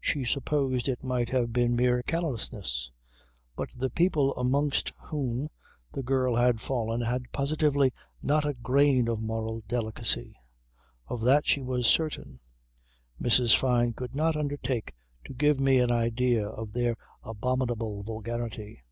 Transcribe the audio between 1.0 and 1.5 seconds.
might